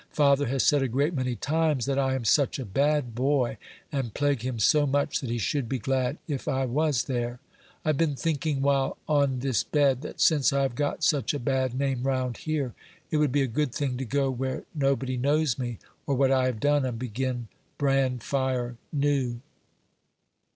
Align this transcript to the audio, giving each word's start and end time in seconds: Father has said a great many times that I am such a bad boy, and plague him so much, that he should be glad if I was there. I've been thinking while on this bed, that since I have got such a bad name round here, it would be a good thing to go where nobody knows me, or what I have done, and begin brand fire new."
Father 0.09 0.47
has 0.47 0.63
said 0.63 0.81
a 0.81 0.87
great 0.87 1.13
many 1.13 1.35
times 1.35 1.85
that 1.85 1.99
I 1.99 2.15
am 2.15 2.25
such 2.25 2.57
a 2.57 2.65
bad 2.65 3.13
boy, 3.13 3.57
and 3.91 4.15
plague 4.15 4.41
him 4.41 4.57
so 4.57 4.87
much, 4.87 5.19
that 5.21 5.29
he 5.29 5.37
should 5.37 5.69
be 5.69 5.77
glad 5.77 6.17
if 6.27 6.47
I 6.47 6.65
was 6.65 7.03
there. 7.03 7.39
I've 7.85 7.99
been 7.99 8.15
thinking 8.15 8.63
while 8.63 8.97
on 9.07 9.41
this 9.41 9.63
bed, 9.63 10.01
that 10.01 10.19
since 10.19 10.51
I 10.51 10.63
have 10.63 10.73
got 10.73 11.03
such 11.03 11.35
a 11.35 11.39
bad 11.39 11.75
name 11.75 12.01
round 12.01 12.37
here, 12.37 12.73
it 13.11 13.17
would 13.17 13.31
be 13.31 13.43
a 13.43 13.47
good 13.47 13.75
thing 13.75 13.95
to 13.97 14.05
go 14.05 14.31
where 14.31 14.63
nobody 14.73 15.17
knows 15.17 15.59
me, 15.59 15.77
or 16.07 16.15
what 16.15 16.31
I 16.31 16.47
have 16.47 16.59
done, 16.59 16.83
and 16.83 16.97
begin 16.97 17.47
brand 17.77 18.23
fire 18.23 18.77
new." 18.91 19.39